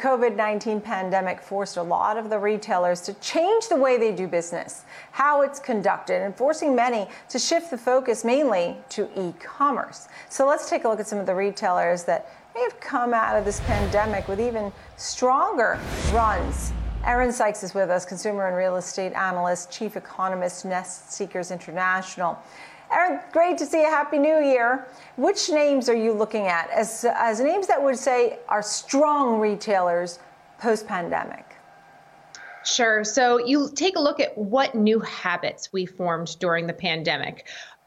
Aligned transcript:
COVID 0.00 0.34
19 0.34 0.80
pandemic 0.80 1.42
forced 1.42 1.76
a 1.76 1.82
lot 1.82 2.16
of 2.16 2.30
the 2.30 2.38
retailers 2.38 3.02
to 3.02 3.12
change 3.14 3.68
the 3.68 3.76
way 3.76 3.98
they 3.98 4.12
do 4.12 4.26
business, 4.26 4.84
how 5.12 5.42
it's 5.42 5.60
conducted, 5.60 6.22
and 6.22 6.34
forcing 6.34 6.74
many 6.74 7.06
to 7.28 7.38
shift 7.38 7.70
the 7.70 7.76
focus 7.76 8.24
mainly 8.24 8.78
to 8.88 9.10
e 9.14 9.34
commerce. 9.38 10.08
So 10.30 10.48
let's 10.48 10.70
take 10.70 10.84
a 10.84 10.88
look 10.88 11.00
at 11.00 11.06
some 11.06 11.18
of 11.18 11.26
the 11.26 11.34
retailers 11.34 12.04
that 12.04 12.32
may 12.54 12.62
have 12.62 12.80
come 12.80 13.12
out 13.12 13.36
of 13.36 13.44
this 13.44 13.60
pandemic 13.60 14.26
with 14.26 14.40
even 14.40 14.72
stronger 14.96 15.78
runs. 16.12 16.72
Erin 17.04 17.32
Sykes 17.32 17.62
is 17.62 17.74
with 17.74 17.90
us, 17.90 18.06
consumer 18.06 18.46
and 18.46 18.56
real 18.56 18.76
estate 18.76 19.12
analyst, 19.12 19.70
chief 19.70 19.96
economist, 19.96 20.64
Nest 20.64 21.12
Seekers 21.12 21.50
International. 21.50 22.38
Erin, 22.92 23.20
great 23.32 23.56
to 23.58 23.66
see 23.66 23.82
you. 23.82 23.86
Happy 23.86 24.18
New 24.18 24.40
Year. 24.42 24.86
Which 25.16 25.48
names 25.48 25.88
are 25.88 25.96
you 25.96 26.12
looking 26.12 26.46
at 26.46 26.70
as, 26.70 27.04
as 27.08 27.40
names 27.40 27.66
that 27.68 27.80
would 27.82 27.96
say 27.96 28.40
are 28.48 28.62
strong 28.62 29.38
retailers 29.38 30.18
post 30.58 30.86
pandemic? 30.86 31.54
Sure. 32.64 33.04
So 33.04 33.38
you 33.38 33.70
take 33.74 33.96
a 33.96 34.00
look 34.00 34.20
at 34.20 34.36
what 34.36 34.74
new 34.74 35.00
habits 35.00 35.72
we 35.72 35.86
formed 35.86 36.36
during 36.40 36.66
the 36.66 36.72
pandemic. 36.72 37.46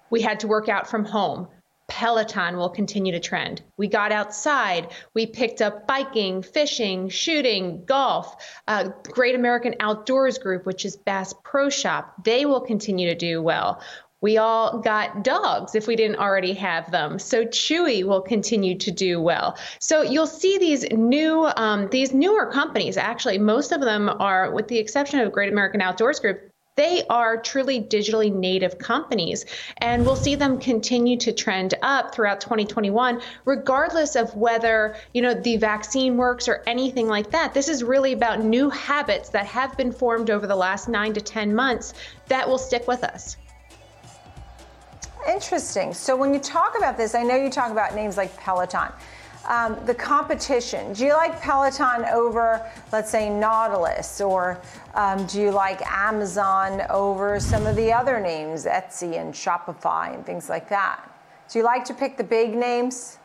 We 0.09 0.21
had 0.21 0.39
to 0.41 0.47
work 0.47 0.69
out 0.69 0.89
from 0.89 1.05
home. 1.05 1.47
Peloton 1.87 2.57
will 2.57 2.69
continue 2.69 3.11
to 3.11 3.19
trend. 3.19 3.61
We 3.77 3.87
got 3.87 4.11
outside. 4.11 4.91
We 5.13 5.27
picked 5.27 5.61
up 5.61 5.85
biking, 5.85 6.41
fishing, 6.41 7.09
shooting, 7.09 7.83
golf. 7.85 8.35
Uh, 8.67 8.89
Great 9.03 9.35
American 9.35 9.75
Outdoors 9.79 10.37
Group, 10.37 10.65
which 10.65 10.85
is 10.85 10.95
Bass 10.95 11.35
Pro 11.43 11.69
Shop, 11.69 12.13
they 12.23 12.45
will 12.45 12.61
continue 12.61 13.09
to 13.09 13.15
do 13.15 13.41
well. 13.41 13.81
We 14.23 14.37
all 14.37 14.79
got 14.79 15.21
dogs 15.25 15.75
if 15.75 15.85
we 15.85 15.97
didn't 15.97 16.15
already 16.15 16.53
have 16.53 16.89
them. 16.91 17.19
So 17.19 17.43
Chewy 17.43 18.05
will 18.05 18.21
continue 18.21 18.77
to 18.77 18.89
do 18.89 19.21
well. 19.21 19.57
So 19.79 20.01
you'll 20.01 20.27
see 20.27 20.57
these 20.57 20.89
new, 20.91 21.45
um, 21.57 21.89
these 21.89 22.13
newer 22.13 22.45
companies. 22.45 22.95
Actually, 22.95 23.37
most 23.37 23.73
of 23.73 23.81
them 23.81 24.07
are, 24.07 24.49
with 24.51 24.69
the 24.69 24.77
exception 24.79 25.19
of 25.19 25.33
Great 25.33 25.51
American 25.51 25.81
Outdoors 25.81 26.21
Group, 26.21 26.49
they 26.75 27.05
are 27.09 27.35
truly 27.35 27.81
digitally 27.81 28.33
native 28.33 28.77
companies 28.77 29.45
and 29.77 30.05
we'll 30.05 30.15
see 30.15 30.35
them 30.35 30.57
continue 30.57 31.17
to 31.17 31.33
trend 31.33 31.75
up 31.83 32.15
throughout 32.15 32.41
2021 32.41 33.21
regardless 33.45 34.15
of 34.15 34.33
whether 34.35 34.95
you 35.13 35.21
know 35.21 35.35
the 35.35 35.57
vaccine 35.57 36.17
works 36.17 36.47
or 36.47 36.63
anything 36.65 37.07
like 37.07 37.29
that 37.29 37.53
this 37.53 37.69
is 37.69 37.83
really 37.83 38.13
about 38.13 38.43
new 38.43 38.71
habits 38.71 39.29
that 39.29 39.45
have 39.45 39.77
been 39.77 39.91
formed 39.91 40.31
over 40.31 40.47
the 40.47 40.55
last 40.55 40.89
9 40.89 41.13
to 41.13 41.21
10 41.21 41.53
months 41.53 41.93
that 42.27 42.49
will 42.49 42.57
stick 42.57 42.87
with 42.87 43.03
us 43.03 43.37
Interesting. 45.27 45.93
So 45.93 46.15
when 46.15 46.33
you 46.33 46.39
talk 46.39 46.77
about 46.77 46.97
this, 46.97 47.15
I 47.15 47.23
know 47.23 47.35
you 47.35 47.49
talk 47.49 47.71
about 47.71 47.95
names 47.95 48.17
like 48.17 48.35
Peloton. 48.37 48.91
Um, 49.45 49.77
the 49.85 49.93
competition. 49.93 50.93
Do 50.93 51.05
you 51.05 51.13
like 51.13 51.41
Peloton 51.41 52.05
over, 52.05 52.65
let's 52.93 53.09
say, 53.09 53.29
Nautilus, 53.29 54.21
or 54.21 54.57
um, 54.95 55.25
do 55.25 55.41
you 55.41 55.51
like 55.51 55.81
Amazon 55.85 56.81
over 56.89 57.41
some 57.41 57.67
of 57.67 57.75
the 57.75 57.91
other 57.91 58.21
names, 58.21 58.65
Etsy 58.65 59.19
and 59.19 59.33
Shopify 59.33 60.13
and 60.13 60.25
things 60.25 60.47
like 60.47 60.69
that? 60.69 61.01
Do 61.49 61.59
you 61.59 61.65
like 61.65 61.83
to 61.85 61.93
pick 61.93 62.15
the 62.15 62.23
big 62.23 62.55
names? 62.55 63.17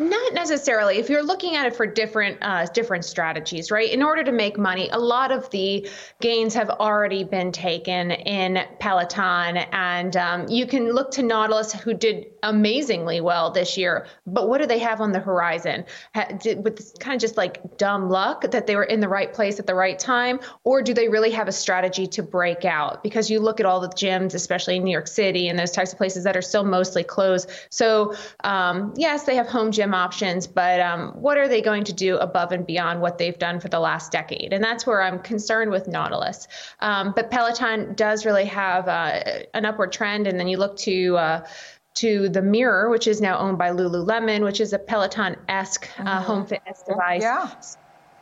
Not 0.00 0.32
necessarily. 0.32 0.96
If 0.96 1.10
you're 1.10 1.22
looking 1.22 1.56
at 1.56 1.66
it 1.66 1.76
for 1.76 1.84
different 1.84 2.38
uh, 2.40 2.64
different 2.72 3.04
strategies, 3.04 3.70
right? 3.70 3.90
In 3.90 4.02
order 4.02 4.24
to 4.24 4.32
make 4.32 4.56
money, 4.56 4.88
a 4.92 4.98
lot 4.98 5.30
of 5.30 5.50
the 5.50 5.86
gains 6.22 6.54
have 6.54 6.70
already 6.70 7.22
been 7.22 7.52
taken 7.52 8.10
in 8.10 8.64
Peloton, 8.78 9.58
and 9.58 10.16
um, 10.16 10.48
you 10.48 10.66
can 10.66 10.92
look 10.92 11.10
to 11.10 11.22
Nautilus, 11.22 11.74
who 11.74 11.92
did 11.92 12.28
amazingly 12.42 13.20
well 13.20 13.50
this 13.50 13.76
year. 13.76 14.06
But 14.26 14.48
what 14.48 14.60
do 14.60 14.66
they 14.66 14.78
have 14.78 15.00
on 15.00 15.12
the 15.12 15.20
horizon? 15.20 15.84
with 16.56 16.98
kind 16.98 17.14
of 17.14 17.20
just 17.20 17.36
like 17.36 17.76
dumb 17.76 18.08
luck 18.08 18.50
that 18.50 18.66
they 18.66 18.76
were 18.76 18.84
in 18.84 19.00
the 19.00 19.08
right 19.08 19.32
place 19.32 19.58
at 19.58 19.66
the 19.66 19.74
right 19.74 19.98
time, 19.98 20.40
or 20.64 20.82
do 20.82 20.94
they 20.94 21.08
really 21.08 21.30
have 21.30 21.48
a 21.48 21.52
strategy 21.52 22.06
to 22.06 22.22
break 22.22 22.64
out? 22.64 23.02
Because 23.02 23.30
you 23.30 23.40
look 23.40 23.60
at 23.60 23.66
all 23.66 23.80
the 23.80 23.88
gyms, 23.88 24.34
especially 24.34 24.76
in 24.76 24.84
New 24.84 24.90
York 24.90 25.06
City 25.06 25.48
and 25.48 25.58
those 25.58 25.70
types 25.70 25.92
of 25.92 25.98
places 25.98 26.24
that 26.24 26.36
are 26.36 26.42
still 26.42 26.64
mostly 26.64 27.04
closed. 27.04 27.50
So 27.70 28.14
um, 28.44 28.94
yes, 28.96 29.24
they 29.24 29.34
have 29.36 29.46
home 29.46 29.72
gym 29.72 29.94
options, 29.94 30.46
but 30.46 30.80
um, 30.80 31.10
what 31.20 31.38
are 31.38 31.48
they 31.48 31.60
going 31.60 31.84
to 31.84 31.92
do 31.92 32.16
above 32.18 32.52
and 32.52 32.66
beyond 32.66 33.00
what 33.00 33.18
they've 33.18 33.38
done 33.38 33.60
for 33.60 33.68
the 33.68 33.80
last 33.80 34.12
decade? 34.12 34.52
And 34.52 34.62
that's 34.62 34.86
where 34.86 35.02
I'm 35.02 35.18
concerned 35.18 35.70
with 35.70 35.88
Nautilus. 35.88 36.48
Um, 36.80 37.12
but 37.14 37.30
Peloton 37.30 37.94
does 37.94 38.24
really 38.24 38.46
have 38.46 38.88
uh, 38.88 39.20
an 39.54 39.64
upward 39.64 39.92
trend, 39.92 40.26
and 40.26 40.38
then 40.38 40.48
you 40.48 40.58
look 40.58 40.76
to 40.78 41.16
uh, 41.16 41.46
to 41.94 42.28
the 42.28 42.42
Mirror, 42.42 42.90
which 42.90 43.06
is 43.06 43.20
now 43.20 43.38
owned 43.38 43.58
by 43.58 43.70
Lululemon, 43.70 44.44
which 44.44 44.60
is 44.60 44.72
a 44.72 44.78
Peloton-esque 44.78 45.88
uh, 45.98 46.02
mm-hmm. 46.02 46.24
home 46.24 46.46
fitness 46.46 46.82
device. 46.86 47.22
Yeah. 47.22 47.50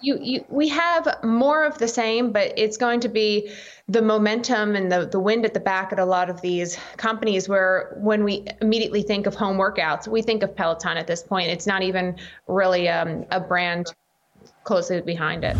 You, 0.00 0.18
you, 0.20 0.44
we 0.48 0.68
have 0.68 1.08
more 1.24 1.64
of 1.64 1.78
the 1.78 1.88
same, 1.88 2.30
but 2.30 2.52
it's 2.56 2.76
going 2.76 3.00
to 3.00 3.08
be 3.08 3.50
the 3.88 4.00
momentum 4.00 4.76
and 4.76 4.92
the, 4.92 5.06
the 5.06 5.18
wind 5.18 5.44
at 5.44 5.54
the 5.54 5.60
back 5.60 5.92
at 5.92 5.98
a 5.98 6.04
lot 6.04 6.30
of 6.30 6.40
these 6.40 6.78
companies 6.96 7.48
where 7.48 7.96
when 8.00 8.22
we 8.22 8.46
immediately 8.60 9.02
think 9.02 9.26
of 9.26 9.34
home 9.34 9.56
workouts, 9.56 10.06
we 10.06 10.22
think 10.22 10.44
of 10.44 10.54
Peloton 10.54 10.96
at 10.96 11.08
this 11.08 11.22
point. 11.24 11.50
It's 11.50 11.66
not 11.66 11.82
even 11.82 12.16
really 12.46 12.88
um, 12.88 13.26
a 13.32 13.40
brand 13.40 13.92
closely 14.62 15.00
behind 15.00 15.42
it. 15.42 15.56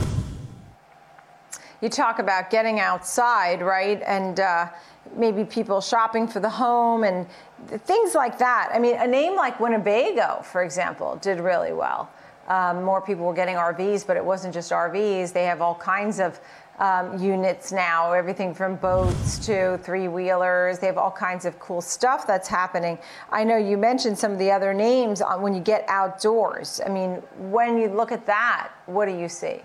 You 1.80 1.88
talk 1.88 2.18
about 2.18 2.50
getting 2.50 2.80
outside, 2.80 3.62
right? 3.62 4.02
And 4.04 4.40
uh, 4.40 4.68
maybe 5.16 5.44
people 5.44 5.80
shopping 5.80 6.26
for 6.26 6.40
the 6.40 6.48
home 6.48 7.04
and 7.04 7.26
things 7.68 8.14
like 8.14 8.38
that. 8.38 8.70
I 8.72 8.78
mean, 8.78 8.96
a 8.96 9.06
name 9.06 9.36
like 9.36 9.60
Winnebago, 9.60 10.42
for 10.42 10.62
example, 10.62 11.16
did 11.22 11.40
really 11.40 11.72
well. 11.72 12.10
Um, 12.48 12.82
more 12.82 13.00
people 13.02 13.26
were 13.26 13.34
getting 13.34 13.56
RVs, 13.56 14.06
but 14.06 14.16
it 14.16 14.24
wasn't 14.24 14.54
just 14.54 14.72
RVs. 14.72 15.32
They 15.32 15.44
have 15.44 15.60
all 15.60 15.74
kinds 15.74 16.18
of 16.18 16.40
um, 16.78 17.18
units 17.22 17.72
now, 17.72 18.12
everything 18.12 18.54
from 18.54 18.76
boats 18.76 19.38
to 19.46 19.78
three 19.78 20.08
wheelers. 20.08 20.78
They 20.78 20.86
have 20.86 20.96
all 20.96 21.10
kinds 21.10 21.44
of 21.44 21.58
cool 21.58 21.80
stuff 21.80 22.26
that's 22.26 22.48
happening. 22.48 22.98
I 23.30 23.44
know 23.44 23.56
you 23.56 23.76
mentioned 23.76 24.18
some 24.18 24.32
of 24.32 24.38
the 24.38 24.50
other 24.50 24.72
names 24.72 25.20
on 25.20 25.42
when 25.42 25.54
you 25.54 25.60
get 25.60 25.84
outdoors. 25.88 26.80
I 26.84 26.88
mean, 26.88 27.16
when 27.50 27.78
you 27.78 27.88
look 27.88 28.12
at 28.12 28.24
that, 28.26 28.70
what 28.86 29.06
do 29.06 29.12
you 29.12 29.28
see? 29.28 29.60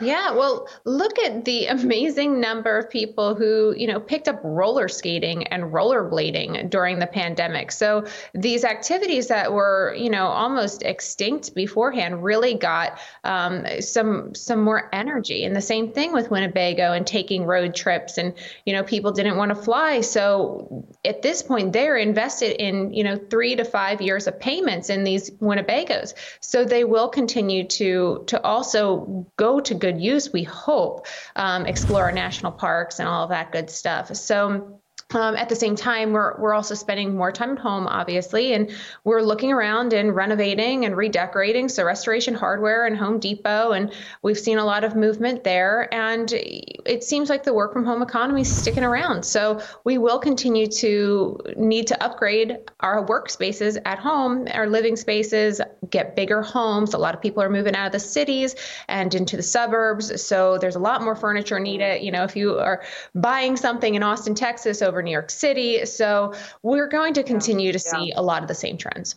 Yeah, 0.00 0.32
well, 0.32 0.68
look 0.84 1.18
at 1.18 1.44
the 1.44 1.66
amazing 1.86 2.40
number 2.40 2.78
of 2.78 2.90
people 2.90 3.34
who, 3.34 3.74
you 3.76 3.86
know, 3.86 4.00
picked 4.00 4.28
up 4.28 4.40
roller 4.44 4.88
skating 4.88 5.46
and 5.48 5.64
rollerblading 5.64 6.68
during 6.70 6.98
the 6.98 7.06
pandemic. 7.06 7.72
So 7.72 8.04
these 8.34 8.64
activities 8.64 9.28
that 9.28 9.52
were, 9.52 9.94
you 9.96 10.10
know, 10.10 10.26
almost 10.26 10.82
extinct 10.82 11.54
beforehand 11.54 12.22
really 12.22 12.54
got 12.54 12.98
um, 13.24 13.64
some 13.80 14.34
some 14.34 14.62
more 14.62 14.88
energy. 14.92 15.44
And 15.44 15.56
the 15.56 15.62
same 15.62 15.92
thing 15.92 16.12
with 16.12 16.30
Winnebago 16.30 16.92
and 16.92 17.06
taking 17.06 17.44
road 17.44 17.74
trips. 17.74 18.18
And 18.18 18.34
you 18.64 18.74
know, 18.74 18.82
people 18.82 19.12
didn't 19.12 19.36
want 19.36 19.50
to 19.50 19.54
fly, 19.54 20.00
so 20.02 20.86
at 21.04 21.22
this 21.22 21.42
point 21.42 21.72
they're 21.72 21.96
invested 21.96 22.62
in, 22.62 22.92
you 22.92 23.04
know, 23.04 23.16
three 23.16 23.56
to 23.56 23.64
five 23.64 24.00
years 24.02 24.26
of 24.26 24.38
payments 24.38 24.90
in 24.90 25.04
these 25.04 25.30
Winnebagos. 25.30 26.14
So 26.40 26.64
they 26.64 26.84
will 26.84 27.08
continue 27.08 27.64
to 27.68 28.24
to 28.26 28.42
also 28.42 29.26
go 29.36 29.60
to 29.60 29.74
good 29.86 30.00
use, 30.00 30.32
we 30.32 30.42
hope, 30.42 31.06
um, 31.36 31.66
explore 31.66 32.04
our 32.04 32.12
national 32.12 32.52
parks 32.52 32.98
and 32.98 33.08
all 33.08 33.24
of 33.24 33.30
that 33.30 33.52
good 33.52 33.70
stuff. 33.70 34.14
So 34.16 34.80
um, 35.14 35.36
at 35.36 35.48
the 35.48 35.54
same 35.54 35.76
time, 35.76 36.12
we're, 36.12 36.36
we're 36.36 36.52
also 36.52 36.74
spending 36.74 37.16
more 37.16 37.30
time 37.30 37.52
at 37.52 37.58
home, 37.60 37.86
obviously, 37.86 38.54
and 38.54 38.72
we're 39.04 39.22
looking 39.22 39.52
around 39.52 39.92
and 39.92 40.16
renovating 40.16 40.84
and 40.84 40.96
redecorating. 40.96 41.68
So, 41.68 41.84
Restoration 41.84 42.34
Hardware 42.34 42.86
and 42.86 42.96
Home 42.96 43.20
Depot, 43.20 43.70
and 43.70 43.92
we've 44.22 44.38
seen 44.38 44.58
a 44.58 44.64
lot 44.64 44.82
of 44.82 44.96
movement 44.96 45.44
there. 45.44 45.92
And 45.94 46.28
it 46.32 47.04
seems 47.04 47.30
like 47.30 47.44
the 47.44 47.54
work 47.54 47.72
from 47.72 47.84
home 47.84 48.02
economy 48.02 48.40
is 48.40 48.54
sticking 48.54 48.82
around. 48.82 49.24
So, 49.24 49.62
we 49.84 49.96
will 49.96 50.18
continue 50.18 50.66
to 50.66 51.38
need 51.56 51.86
to 51.86 52.04
upgrade 52.04 52.58
our 52.80 53.06
workspaces 53.06 53.78
at 53.84 54.00
home, 54.00 54.48
our 54.54 54.66
living 54.66 54.96
spaces, 54.96 55.60
get 55.88 56.16
bigger 56.16 56.42
homes. 56.42 56.94
A 56.94 56.98
lot 56.98 57.14
of 57.14 57.22
people 57.22 57.44
are 57.44 57.50
moving 57.50 57.76
out 57.76 57.86
of 57.86 57.92
the 57.92 58.00
cities 58.00 58.56
and 58.88 59.14
into 59.14 59.36
the 59.36 59.42
suburbs. 59.44 60.20
So, 60.20 60.58
there's 60.58 60.76
a 60.76 60.80
lot 60.80 61.02
more 61.02 61.14
furniture 61.14 61.60
needed. 61.60 62.02
You 62.02 62.10
know, 62.10 62.24
if 62.24 62.34
you 62.34 62.58
are 62.58 62.82
buying 63.14 63.56
something 63.56 63.94
in 63.94 64.02
Austin, 64.02 64.34
Texas 64.34 64.82
over 64.82 64.95
over 64.96 65.02
New 65.02 65.10
York 65.10 65.30
City. 65.30 65.84
So 65.84 66.32
we're 66.62 66.88
going 66.88 67.12
to 67.14 67.22
continue 67.22 67.70
to 67.70 67.78
see 67.78 68.12
a 68.16 68.22
lot 68.22 68.40
of 68.40 68.48
the 68.48 68.54
same 68.54 68.78
trends. 68.78 69.16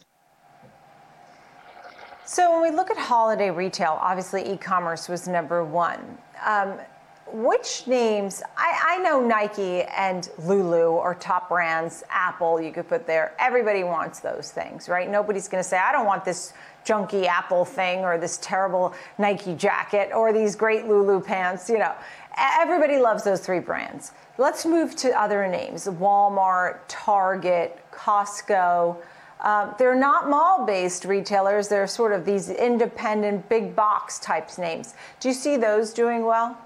So 2.25 2.51
when 2.51 2.69
we 2.69 2.75
look 2.75 2.91
at 2.91 2.97
holiday 2.97 3.49
retail, 3.49 3.97
obviously 4.01 4.51
e-commerce 4.51 5.07
was 5.07 5.27
number 5.27 5.63
one. 5.63 6.17
Um, 6.45 6.79
which 7.31 7.87
names? 7.87 8.41
I, 8.57 8.97
I, 8.97 9.03
know 9.03 9.21
Nike 9.25 9.83
and 9.83 10.29
Lulu 10.39 10.97
are 10.97 11.13
top 11.13 11.49
brands. 11.49 12.03
Apple, 12.09 12.59
you 12.59 12.71
could 12.71 12.87
put 12.89 13.05
there. 13.05 13.35
Everybody 13.39 13.83
wants 13.83 14.19
those 14.19 14.51
things, 14.51 14.89
right? 14.89 15.09
Nobody's 15.09 15.47
going 15.47 15.63
to 15.63 15.67
say, 15.67 15.77
I 15.77 15.91
don't 15.91 16.07
want 16.07 16.25
this 16.25 16.53
junky 16.85 17.27
Apple 17.27 17.65
thing 17.65 17.99
or 17.99 18.17
this 18.17 18.39
terrible 18.41 18.95
Nike 19.19 19.53
jacket 19.53 20.11
or 20.11 20.33
these 20.33 20.55
great 20.55 20.87
Lulu 20.87 21.21
pants. 21.21 21.69
You 21.69 21.77
know, 21.77 21.93
everybody 22.39 22.97
loves 22.97 23.23
those 23.23 23.41
three 23.41 23.59
brands. 23.59 24.11
Let's 24.37 24.65
move 24.65 24.95
to 24.97 25.11
other 25.19 25.47
names 25.47 25.85
Walmart, 25.87 26.79
Target, 26.87 27.77
Costco. 27.91 28.97
uh, 29.41 29.73
they're 29.77 29.95
not 29.95 30.29
mall 30.29 30.65
based 30.65 31.05
retailers, 31.05 31.67
they're 31.67 31.87
sort 31.87 32.13
of 32.13 32.25
these 32.25 32.49
independent 32.49 33.47
big 33.49 33.75
box 33.75 34.19
types 34.19 34.57
names. 34.57 34.93
Do 35.19 35.27
you 35.27 35.33
see 35.33 35.57
those 35.57 35.93
doing 35.93 36.25
well? 36.25 36.57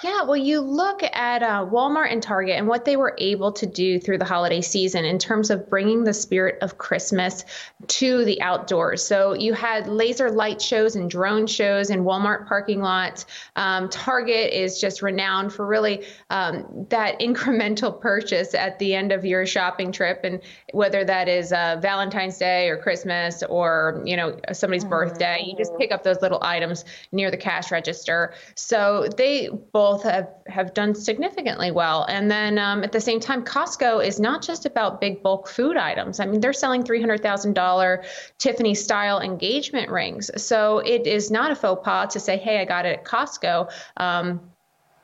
Yeah, 0.00 0.22
well, 0.22 0.36
you 0.36 0.60
look 0.60 1.02
at 1.02 1.42
uh, 1.42 1.66
Walmart 1.66 2.12
and 2.12 2.22
Target 2.22 2.56
and 2.56 2.68
what 2.68 2.84
they 2.84 2.96
were 2.96 3.16
able 3.18 3.50
to 3.52 3.66
do 3.66 3.98
through 3.98 4.18
the 4.18 4.24
holiday 4.24 4.60
season 4.60 5.04
in 5.04 5.18
terms 5.18 5.50
of 5.50 5.68
bringing 5.68 6.04
the 6.04 6.14
spirit 6.14 6.58
of 6.62 6.78
Christmas 6.78 7.44
to 7.88 8.24
the 8.24 8.40
outdoors. 8.40 9.04
So 9.04 9.32
you 9.32 9.54
had 9.54 9.88
laser 9.88 10.30
light 10.30 10.62
shows 10.62 10.94
and 10.94 11.10
drone 11.10 11.48
shows 11.48 11.90
in 11.90 12.04
Walmart 12.04 12.46
parking 12.46 12.80
lots. 12.80 13.26
Um, 13.56 13.88
Target 13.88 14.52
is 14.52 14.80
just 14.80 15.02
renowned 15.02 15.52
for 15.52 15.66
really 15.66 16.06
um, 16.30 16.86
that 16.90 17.18
incremental 17.20 18.00
purchase 18.00 18.54
at 18.54 18.78
the 18.78 18.94
end 18.94 19.10
of 19.10 19.24
your 19.24 19.46
shopping 19.46 19.90
trip, 19.90 20.20
and 20.22 20.40
whether 20.72 21.04
that 21.04 21.28
is 21.28 21.52
uh, 21.52 21.76
Valentine's 21.82 22.38
Day 22.38 22.68
or 22.68 22.76
Christmas 22.76 23.42
or 23.42 24.00
you 24.04 24.16
know 24.16 24.38
somebody's 24.52 24.84
mm-hmm. 24.84 24.90
birthday, 24.90 25.42
you 25.44 25.56
just 25.56 25.76
pick 25.76 25.90
up 25.90 26.04
those 26.04 26.22
little 26.22 26.38
items 26.40 26.84
near 27.10 27.32
the 27.32 27.36
cash 27.36 27.72
register. 27.72 28.32
So 28.54 29.08
they 29.16 29.48
both 29.72 29.87
both 29.90 30.02
have, 30.02 30.28
have 30.46 30.74
done 30.74 30.94
significantly 30.94 31.70
well. 31.70 32.04
And 32.08 32.30
then 32.30 32.58
um, 32.58 32.84
at 32.84 32.92
the 32.92 33.00
same 33.00 33.20
time, 33.20 33.42
Costco 33.42 34.04
is 34.04 34.20
not 34.20 34.42
just 34.42 34.66
about 34.66 35.00
big 35.00 35.22
bulk 35.22 35.48
food 35.48 35.76
items. 35.76 36.20
I 36.20 36.26
mean, 36.26 36.40
they're 36.40 36.52
selling 36.52 36.82
$300,000 36.82 38.04
Tiffany 38.38 38.74
style 38.74 39.20
engagement 39.20 39.90
rings. 39.90 40.30
So 40.36 40.80
it 40.80 41.06
is 41.06 41.30
not 41.30 41.50
a 41.50 41.56
faux 41.56 41.80
pas 41.82 42.12
to 42.12 42.20
say, 42.20 42.36
hey, 42.36 42.60
I 42.60 42.64
got 42.66 42.84
it 42.84 42.98
at 42.98 43.04
Costco. 43.04 43.70
Um, 43.96 44.40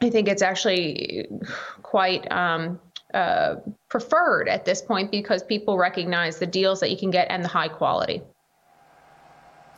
I 0.03 0.11
think 0.11 0.29
it's 0.29 0.43
actually 0.43 1.29
quite 1.83 2.31
um, 2.31 2.79
uh, 3.15 3.57
preferred 3.89 4.49
at 4.49 4.67
this 4.67 4.83
point 4.83 5.11
because 5.11 5.43
people 5.43 5.79
recognize 5.79 6.39
the 6.39 6.47
deals 6.47 6.81
that 6.81 6.91
you 6.91 6.99
can 6.99 7.11
get 7.11 7.29
and 7.31 7.43
the 7.43 7.49
high 7.49 7.69
quality. 7.69 8.23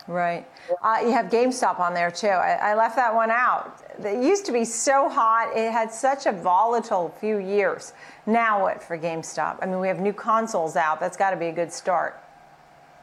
Right. 0.08 0.47
Uh, 0.82 0.99
you 1.03 1.11
have 1.11 1.26
GameStop 1.26 1.81
on 1.81 1.93
there 1.93 2.12
too. 2.12 2.29
I, 2.29 2.70
I, 2.70 2.75
left 2.75 2.94
that 2.94 3.12
one 3.12 3.31
out. 3.31 3.82
It 3.99 4.23
used 4.23 4.47
to 4.47 4.53
be 4.53 4.64
so 4.64 5.08
hot. 5.08 5.56
It 5.56 5.73
had 5.73 5.93
such 5.93 6.26
a 6.26 6.32
volatile 6.32 7.12
few 7.19 7.38
years. 7.38 7.93
Now 8.25 8.62
what 8.62 8.82
for 8.82 8.97
GameStop? 8.97 9.58
I 9.61 9.67
mean, 9.67 9.81
we 9.81 9.88
have 9.88 9.99
new 9.99 10.12
consoles 10.12 10.76
out. 10.76 11.00
That's 11.00 11.17
got 11.17 11.31
to 11.31 11.37
be 11.37 11.47
a 11.47 11.53
good 11.53 11.73
start. 11.73 12.23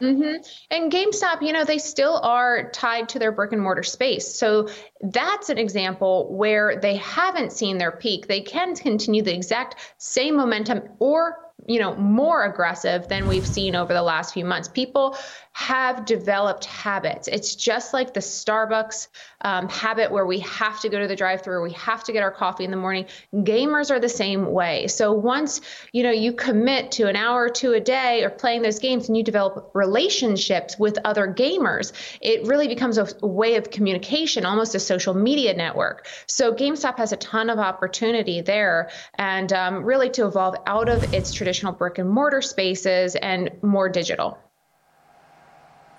Mm-hmm. 0.00 0.42
And 0.70 0.90
GameStop, 0.90 1.42
you 1.42 1.52
know, 1.52 1.64
they 1.64 1.78
still 1.78 2.20
are 2.22 2.70
tied 2.70 3.08
to 3.10 3.18
their 3.18 3.32
brick 3.32 3.52
and 3.52 3.60
mortar 3.60 3.82
space. 3.82 4.34
So 4.34 4.68
that's 5.02 5.50
an 5.50 5.58
example 5.58 6.32
where 6.32 6.80
they 6.80 6.96
haven't 6.96 7.52
seen 7.52 7.78
their 7.78 7.92
peak. 7.92 8.26
They 8.26 8.40
can 8.40 8.74
continue 8.74 9.22
the 9.22 9.34
exact 9.34 9.94
same 9.98 10.36
momentum 10.36 10.82
or 10.98 11.43
you 11.66 11.80
know 11.80 11.94
more 11.96 12.44
aggressive 12.44 13.08
than 13.08 13.28
we've 13.28 13.46
seen 13.46 13.74
over 13.74 13.92
the 13.92 14.02
last 14.02 14.34
few 14.34 14.44
months. 14.44 14.68
People 14.68 15.16
have 15.52 16.04
developed 16.04 16.64
habits. 16.64 17.28
It's 17.28 17.54
just 17.54 17.92
like 17.92 18.12
the 18.12 18.20
starbucks 18.20 19.06
um, 19.42 19.68
habit 19.68 20.10
where 20.10 20.26
we 20.26 20.40
have 20.40 20.80
to 20.80 20.88
go 20.88 20.98
to 20.98 21.06
the 21.06 21.14
drive 21.14 21.42
through 21.42 21.62
we 21.62 21.72
have 21.72 22.02
to 22.04 22.12
get 22.12 22.22
our 22.22 22.32
coffee 22.32 22.64
in 22.64 22.70
the 22.70 22.76
morning. 22.76 23.06
Gamers 23.32 23.90
are 23.90 24.00
the 24.00 24.08
same 24.08 24.50
way. 24.52 24.88
So 24.88 25.12
once 25.12 25.60
you 25.92 26.02
know 26.02 26.10
you 26.10 26.32
commit 26.32 26.92
to 26.92 27.08
an 27.08 27.16
hour 27.16 27.44
or 27.44 27.48
two 27.48 27.72
a 27.72 27.80
day 27.80 28.24
or 28.24 28.30
playing 28.30 28.62
those 28.62 28.78
games 28.78 29.08
and 29.08 29.16
you 29.16 29.22
develop 29.22 29.70
relationships 29.74 30.78
with 30.78 30.98
other 31.04 31.32
gamers 31.32 31.92
it 32.20 32.46
really 32.46 32.68
becomes 32.68 32.98
a 32.98 33.06
way 33.26 33.56
of 33.56 33.70
communication 33.70 34.44
almost 34.44 34.74
a 34.74 34.80
social 34.80 35.14
media 35.14 35.54
network. 35.54 36.06
So 36.26 36.52
gamestop 36.52 36.98
has 36.98 37.12
a 37.12 37.16
ton 37.16 37.50
of 37.50 37.58
opportunity 37.58 38.40
there 38.40 38.90
and 39.14 39.52
um, 39.52 39.84
really 39.84 40.10
to 40.10 40.26
evolve 40.26 40.56
out 40.66 40.88
of 40.88 41.14
its 41.14 41.32
traditional 41.54 41.72
brick 41.72 41.98
and 41.98 42.10
mortar 42.10 42.42
spaces 42.42 43.14
and 43.16 43.50
more 43.62 43.88
digital. 43.88 44.38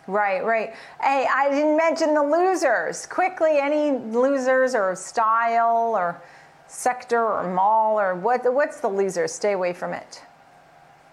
Right, 0.08 0.44
right. 0.46 0.74
Hey, 1.02 1.28
I 1.34 1.50
didn't 1.50 1.78
mention 1.78 2.14
the 2.14 2.22
losers. 2.22 3.08
Quickly, 3.08 3.58
any 3.60 3.98
losers 3.98 4.76
or 4.76 4.96
style 4.96 5.96
or 5.96 6.22
sector 6.68 7.26
or 7.26 7.52
mall 7.54 8.00
or 8.00 8.14
what? 8.14 8.42
What's 8.54 8.82
the 8.82 8.88
loser? 8.88 9.28
Stay 9.28 9.54
away 9.54 9.74
from 9.74 9.94
it. 9.94 10.22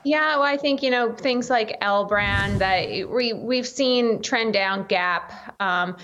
Yeah, 0.05 0.35
well, 0.35 0.43
I 0.43 0.57
think 0.57 0.83
you 0.83 0.91
know 0.91 1.13
things 1.13 1.49
like 1.49 1.79
L 1.81 2.05
brand 2.05 2.61
that 2.61 3.09
we 3.09 3.33
we've 3.33 3.67
seen 3.67 4.21
trend 4.21 4.53
down. 4.53 4.85
Gap, 4.89 5.33
um, 5.61 5.97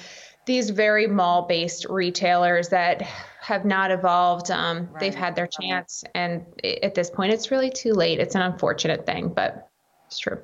these 0.48 0.70
very 0.70 1.06
mall 1.06 1.42
based 1.42 1.84
retailers 1.88 2.70
that 2.70 3.02
have 3.40 3.64
not 3.64 3.92
evolved. 3.92 4.50
Um, 4.50 4.88
right. 4.90 5.00
They've 5.00 5.14
had 5.14 5.36
their 5.36 5.46
chance, 5.46 6.02
and 6.14 6.44
at 6.82 6.96
this 6.96 7.10
point, 7.10 7.32
it's 7.32 7.52
really 7.52 7.70
too 7.70 7.92
late. 7.92 8.18
It's 8.18 8.34
an 8.34 8.42
unfortunate 8.42 9.06
thing, 9.06 9.28
but 9.28 9.68
it's 10.06 10.18
true. 10.18 10.40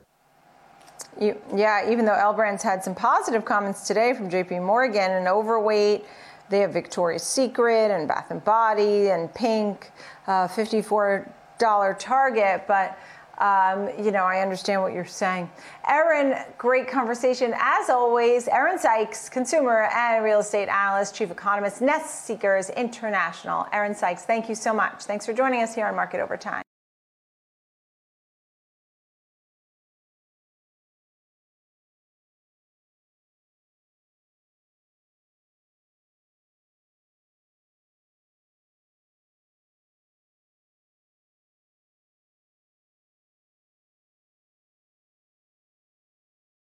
You, 1.21 1.41
yeah, 1.55 1.91
even 1.91 2.05
though 2.05 2.15
L 2.15 2.35
Brands 2.35 2.63
had 2.63 2.85
some 2.85 2.95
positive 2.95 3.45
comments 3.45 3.87
today 3.89 4.15
from 4.15 4.31
JP 4.31 4.63
Morgan 4.63 5.11
and 5.11 5.27
overweight, 5.27 6.05
they 6.51 6.61
have 6.61 6.73
Victoria's 6.73 7.23
Secret 7.23 7.91
and 7.91 8.07
Bath 8.07 8.31
and 8.31 8.45
Body 8.45 9.09
and 9.09 9.33
Pink, 9.35 9.91
uh, 10.27 10.47
$54 10.47 11.99
target, 11.99 12.65
but 12.69 12.99
um, 13.39 13.89
you 14.03 14.11
know, 14.11 14.25
I 14.25 14.41
understand 14.41 14.83
what 14.83 14.93
you're 14.93 15.05
saying. 15.05 15.51
Erin, 15.89 16.37
great 16.59 16.89
conversation 16.89 17.55
as 17.57 17.89
always. 17.89 18.49
Erin 18.49 18.79
Sykes, 18.79 19.29
consumer 19.29 19.89
and 19.95 20.25
real 20.25 20.41
estate 20.41 20.69
analyst, 20.69 21.15
chief 21.15 21.31
economist, 21.31 21.81
Nest 21.81 22.25
Seekers 22.25 22.71
International. 22.71 23.67
Erin 23.73 23.95
Sykes, 23.95 24.23
thank 24.23 24.49
you 24.49 24.55
so 24.55 24.73
much. 24.73 25.05
Thanks 25.05 25.27
for 25.27 25.33
joining 25.33 25.63
us 25.63 25.75
here 25.75 25.87
on 25.87 25.95
Market 25.95 26.21
Over 26.21 26.37
Time. 26.37 26.64